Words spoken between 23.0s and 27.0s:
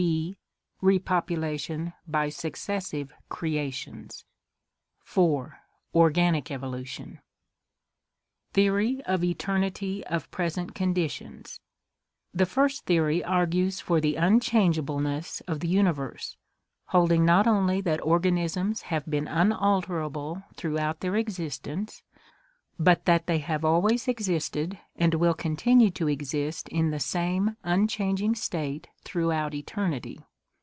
that they have always existed and will continue to exist in the